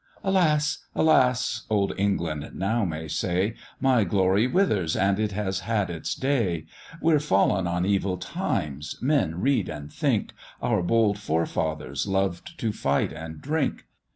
[0.23, 0.79] "Alas!
[0.95, 6.65] alas!" Old England now may say, "My glory withers; it has had its day:
[6.99, 13.13] We're fallen on evil times; men read and think; Our bold forefathers loved to fight
[13.13, 13.85] and drink.